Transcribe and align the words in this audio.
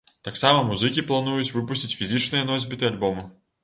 Таксама 0.27 0.63
музыкі 0.69 1.05
плануюць 1.13 1.53
выпусціць 1.59 1.97
фізічныя 2.03 2.51
носьбіты 2.53 2.95
альбому. 2.95 3.33